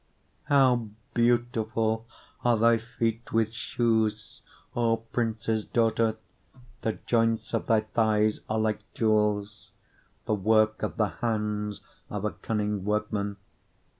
[0.45, 2.07] 7:1 How beautiful
[2.43, 4.41] are thy feet with shoes,
[4.75, 6.17] O prince's daughter!
[6.81, 9.69] the joints of thy thighs are like jewels,
[10.25, 13.37] the work of the hands of a cunning workman.